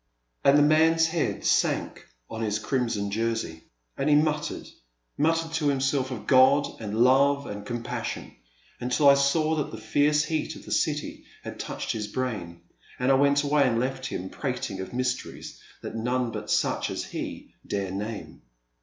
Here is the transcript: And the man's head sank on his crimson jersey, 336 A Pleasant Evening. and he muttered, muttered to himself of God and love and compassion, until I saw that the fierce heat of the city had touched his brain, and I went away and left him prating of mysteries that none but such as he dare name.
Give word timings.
And 0.43 0.57
the 0.57 0.63
man's 0.63 1.05
head 1.05 1.45
sank 1.45 2.07
on 2.27 2.41
his 2.41 2.57
crimson 2.57 3.11
jersey, 3.11 3.65
336 3.97 3.99
A 3.99 3.99
Pleasant 3.99 4.01
Evening. 4.01 4.09
and 4.09 4.09
he 4.09 4.57
muttered, 4.57 4.75
muttered 5.37 5.53
to 5.57 5.67
himself 5.67 6.09
of 6.09 6.25
God 6.25 6.77
and 6.81 6.97
love 6.97 7.45
and 7.45 7.63
compassion, 7.63 8.35
until 8.79 9.07
I 9.07 9.13
saw 9.13 9.53
that 9.57 9.69
the 9.69 9.77
fierce 9.77 10.23
heat 10.23 10.55
of 10.55 10.65
the 10.65 10.71
city 10.71 11.25
had 11.43 11.59
touched 11.59 11.91
his 11.91 12.07
brain, 12.07 12.61
and 12.97 13.11
I 13.11 13.13
went 13.13 13.43
away 13.43 13.61
and 13.67 13.79
left 13.79 14.07
him 14.07 14.31
prating 14.31 14.79
of 14.79 14.91
mysteries 14.91 15.61
that 15.83 15.95
none 15.95 16.31
but 16.31 16.49
such 16.49 16.89
as 16.89 17.03
he 17.03 17.53
dare 17.67 17.91
name. 17.91 18.41